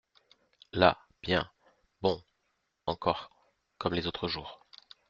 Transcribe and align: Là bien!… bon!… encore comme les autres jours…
Là 0.73 0.97
bien!… 1.21 1.47
bon!… 2.01 2.23
encore 2.87 3.29
comme 3.77 3.93
les 3.93 4.07
autres 4.07 4.27
jours… 4.27 4.65